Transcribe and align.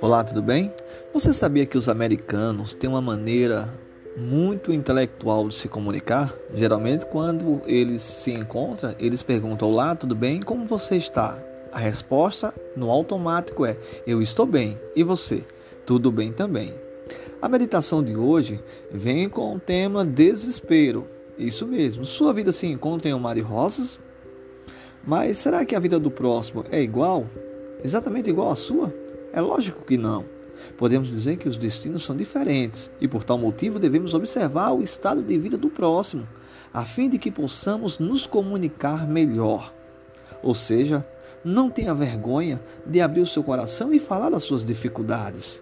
Olá, 0.00 0.24
tudo 0.24 0.42
bem? 0.42 0.72
Você 1.12 1.32
sabia 1.32 1.64
que 1.64 1.78
os 1.78 1.88
americanos 1.88 2.74
têm 2.74 2.90
uma 2.90 3.00
maneira 3.00 3.72
muito 4.16 4.72
intelectual 4.72 5.48
de 5.48 5.54
se 5.54 5.68
comunicar? 5.68 6.34
Geralmente, 6.54 7.06
quando 7.06 7.62
eles 7.66 8.02
se 8.02 8.32
encontram, 8.32 8.94
eles 8.98 9.22
perguntam: 9.22 9.68
Olá, 9.68 9.94
tudo 9.94 10.14
bem? 10.14 10.40
Como 10.40 10.66
você 10.66 10.96
está? 10.96 11.42
A 11.72 11.78
resposta 11.78 12.52
no 12.76 12.90
automático 12.90 13.64
é: 13.64 13.76
Eu 14.06 14.20
estou 14.20 14.46
bem. 14.46 14.78
E 14.94 15.02
você? 15.02 15.44
Tudo 15.86 16.12
bem 16.12 16.32
também. 16.32 16.74
A 17.40 17.48
meditação 17.48 18.02
de 18.02 18.16
hoje 18.16 18.60
vem 18.90 19.28
com 19.28 19.54
o 19.54 19.60
tema 19.60 20.04
desespero. 20.04 21.06
Isso 21.38 21.66
mesmo. 21.66 22.04
Sua 22.04 22.32
vida 22.32 22.52
se 22.52 22.66
encontra 22.66 23.08
em 23.08 23.14
um 23.14 23.18
mar 23.18 23.34
de 23.34 23.40
rosas? 23.40 24.00
Mas 25.04 25.38
será 25.38 25.64
que 25.64 25.74
a 25.74 25.80
vida 25.80 25.98
do 25.98 26.10
próximo 26.10 26.64
é 26.70 26.80
igual? 26.80 27.26
Exatamente 27.82 28.30
igual 28.30 28.50
à 28.50 28.56
sua? 28.56 28.94
É 29.32 29.40
lógico 29.40 29.84
que 29.84 29.96
não. 29.96 30.24
Podemos 30.76 31.08
dizer 31.08 31.36
que 31.38 31.48
os 31.48 31.58
destinos 31.58 32.04
são 32.04 32.16
diferentes 32.16 32.90
e, 33.00 33.08
por 33.08 33.24
tal 33.24 33.36
motivo, 33.36 33.78
devemos 33.78 34.14
observar 34.14 34.72
o 34.72 34.82
estado 34.82 35.22
de 35.22 35.38
vida 35.38 35.56
do 35.56 35.68
próximo, 35.68 36.28
a 36.72 36.84
fim 36.84 37.08
de 37.08 37.18
que 37.18 37.30
possamos 37.30 37.98
nos 37.98 38.26
comunicar 38.26 39.08
melhor. 39.08 39.72
Ou 40.42 40.54
seja, 40.54 41.04
não 41.44 41.68
tenha 41.68 41.94
vergonha 41.94 42.60
de 42.86 43.00
abrir 43.00 43.20
o 43.20 43.26
seu 43.26 43.42
coração 43.42 43.92
e 43.92 43.98
falar 43.98 44.30
das 44.30 44.44
suas 44.44 44.64
dificuldades. 44.64 45.60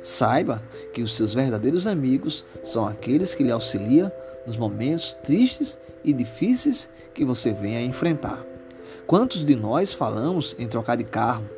Saiba 0.00 0.62
que 0.92 1.02
os 1.02 1.14
seus 1.14 1.34
verdadeiros 1.34 1.86
amigos 1.86 2.44
são 2.62 2.86
aqueles 2.86 3.34
que 3.34 3.44
lhe 3.44 3.52
auxiliam 3.52 4.10
nos 4.46 4.56
momentos 4.56 5.12
tristes 5.22 5.78
e 6.02 6.12
difíceis 6.12 6.88
que 7.14 7.24
você 7.24 7.52
venha 7.52 7.78
a 7.78 7.82
enfrentar. 7.82 8.51
Quantos 9.06 9.44
de 9.44 9.56
nós 9.56 9.92
falamos 9.92 10.56
em 10.58 10.66
trocar 10.66 10.96
de 10.96 11.04
carro, 11.04 11.48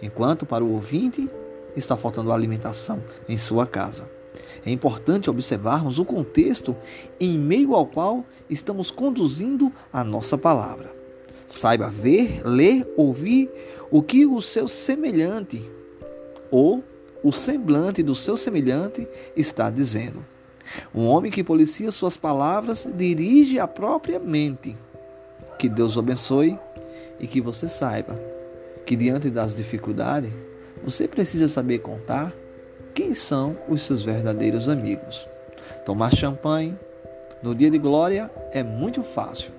enquanto 0.00 0.46
para 0.46 0.64
o 0.64 0.72
ouvinte 0.72 1.28
está 1.76 1.96
faltando 1.96 2.32
alimentação 2.32 3.02
em 3.28 3.36
sua 3.36 3.66
casa. 3.66 4.08
É 4.64 4.70
importante 4.70 5.30
observarmos 5.30 5.98
o 5.98 6.04
contexto 6.04 6.74
em 7.20 7.38
meio 7.38 7.74
ao 7.74 7.86
qual 7.86 8.24
estamos 8.48 8.90
conduzindo 8.90 9.72
a 9.92 10.02
nossa 10.02 10.36
palavra. 10.36 10.94
Saiba 11.46 11.88
ver, 11.88 12.42
ler, 12.44 12.86
ouvir 12.96 13.50
o 13.90 14.02
que 14.02 14.26
o 14.26 14.40
seu 14.42 14.66
semelhante 14.66 15.70
ou 16.50 16.82
o 17.22 17.32
semblante 17.32 18.02
do 18.02 18.14
seu 18.14 18.36
semelhante 18.36 19.06
está 19.36 19.70
dizendo. 19.70 20.24
Um 20.94 21.06
homem 21.06 21.30
que 21.30 21.44
policia 21.44 21.90
suas 21.92 22.16
palavras 22.16 22.88
dirige 22.96 23.58
a 23.58 23.68
própria 23.68 24.18
mente. 24.18 24.76
Que 25.58 25.68
Deus 25.68 25.96
o 25.96 26.00
abençoe 26.00 26.58
e 27.18 27.26
que 27.26 27.40
você 27.40 27.68
saiba 27.68 28.18
que 28.86 28.94
diante 28.94 29.28
das 29.28 29.54
dificuldades, 29.54 30.30
você 30.82 31.08
precisa 31.08 31.48
saber 31.48 31.80
contar 31.80 32.32
quem 32.94 33.12
são 33.12 33.56
os 33.68 33.82
seus 33.82 34.02
verdadeiros 34.02 34.68
amigos. 34.68 35.28
Tomar 35.84 36.14
champanhe 36.14 36.78
no 37.42 37.54
dia 37.54 37.70
de 37.70 37.78
glória 37.78 38.30
é 38.52 38.62
muito 38.62 39.02
fácil. 39.02 39.50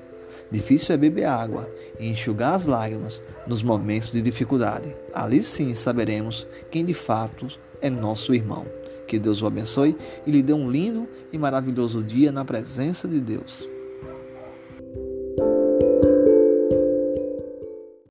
Difícil 0.50 0.96
é 0.96 0.98
beber 0.98 1.26
água 1.26 1.70
e 2.00 2.08
enxugar 2.08 2.54
as 2.54 2.66
lágrimas 2.66 3.22
nos 3.46 3.62
momentos 3.62 4.12
de 4.12 4.22
dificuldade. 4.22 4.96
Ali 5.14 5.44
sim 5.44 5.74
saberemos 5.74 6.48
quem 6.72 6.86
de 6.86 6.94
fato 6.94 7.48
é 7.82 7.90
nosso 7.90 8.34
irmão. 8.34 8.66
Que 9.08 9.20
Deus 9.20 9.42
o 9.42 9.48
abençoe 9.48 9.98
e 10.26 10.32
lhe 10.32 10.42
dê 10.42 10.54
um 10.54 10.72
lindo 10.72 11.08
e 11.34 11.38
maravilhoso 11.38 12.02
dia 12.02 12.32
na 12.32 12.46
presença 12.46 13.08
de 13.08 13.20
Deus. 13.20 13.68